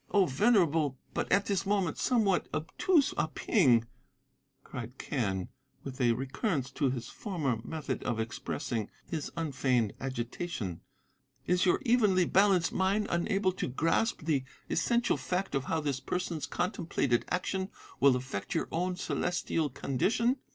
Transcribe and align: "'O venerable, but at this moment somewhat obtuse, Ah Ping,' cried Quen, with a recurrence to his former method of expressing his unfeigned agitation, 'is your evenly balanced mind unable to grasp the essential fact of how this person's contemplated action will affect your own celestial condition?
"'O 0.09 0.25
venerable, 0.25 0.97
but 1.13 1.31
at 1.31 1.45
this 1.45 1.63
moment 1.63 1.95
somewhat 1.99 2.47
obtuse, 2.55 3.13
Ah 3.17 3.29
Ping,' 3.35 3.85
cried 4.63 4.97
Quen, 4.97 5.47
with 5.83 6.01
a 6.01 6.13
recurrence 6.13 6.71
to 6.71 6.89
his 6.89 7.07
former 7.07 7.59
method 7.63 8.01
of 8.01 8.19
expressing 8.19 8.89
his 9.05 9.31
unfeigned 9.37 9.93
agitation, 9.99 10.81
'is 11.45 11.67
your 11.67 11.79
evenly 11.85 12.25
balanced 12.25 12.73
mind 12.73 13.05
unable 13.11 13.51
to 13.51 13.67
grasp 13.67 14.23
the 14.23 14.43
essential 14.71 15.17
fact 15.17 15.53
of 15.53 15.65
how 15.65 15.79
this 15.79 15.99
person's 15.99 16.47
contemplated 16.47 17.23
action 17.29 17.69
will 17.99 18.15
affect 18.15 18.55
your 18.55 18.67
own 18.71 18.95
celestial 18.95 19.69
condition? 19.69 20.37